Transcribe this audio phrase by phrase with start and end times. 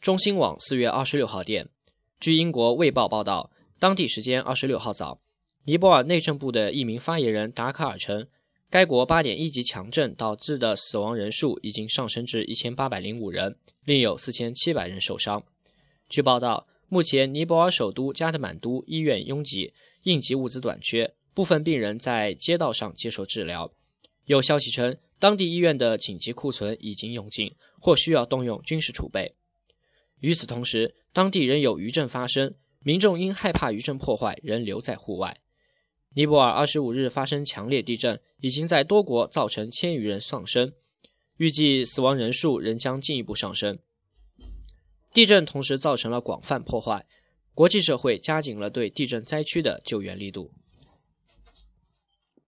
[0.00, 1.68] 中新网四月二十六号电，
[2.18, 5.20] 据英国《卫报》报道，当地时间二十六号早，
[5.66, 8.26] 尼泊尔内政部的一名发言人达卡尔称，
[8.70, 15.44] 该国八点一级强震导致的死亡人数已经上升至一千八百零五人，另有四千七百人受伤。
[16.08, 19.74] 据报道，目前尼泊尔首都加德满都医院拥挤，
[20.04, 23.70] 应急物资短缺，部分病人在街道上接受治疗。
[24.24, 29.34] 有消息称，当地医院的紧急库存已经用尽，或需要动用军事储备。
[30.20, 35.38] 与此同时，当地仍有余震发生，民众因害怕余震破坏，仍留在户外。
[36.14, 40.72] 尼泊尔二十五日发生强烈地震，已经在多国造成千余人丧生，
[41.36, 43.78] 预计死亡人数仍将进一步上升。
[45.12, 47.06] 地震同时造成了广泛破坏，
[47.54, 50.52] 国际社会加紧了对地震灾区的救援力度。